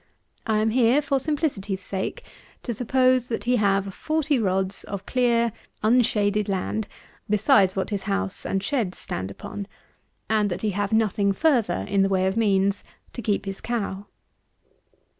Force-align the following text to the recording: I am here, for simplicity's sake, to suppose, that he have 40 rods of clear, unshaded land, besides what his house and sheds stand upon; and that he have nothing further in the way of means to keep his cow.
I 0.47 0.57
am 0.57 0.71
here, 0.71 0.99
for 0.99 1.19
simplicity's 1.19 1.79
sake, 1.83 2.23
to 2.63 2.73
suppose, 2.73 3.27
that 3.27 3.43
he 3.43 3.57
have 3.57 3.93
40 3.93 4.39
rods 4.39 4.83
of 4.85 5.05
clear, 5.05 5.51
unshaded 5.83 6.49
land, 6.49 6.87
besides 7.29 7.75
what 7.75 7.91
his 7.91 8.01
house 8.09 8.43
and 8.43 8.63
sheds 8.63 8.97
stand 8.97 9.29
upon; 9.29 9.67
and 10.27 10.49
that 10.49 10.63
he 10.63 10.71
have 10.71 10.91
nothing 10.91 11.33
further 11.33 11.85
in 11.87 12.01
the 12.01 12.09
way 12.09 12.25
of 12.25 12.35
means 12.35 12.83
to 13.13 13.21
keep 13.21 13.45
his 13.45 13.61
cow. 13.61 14.07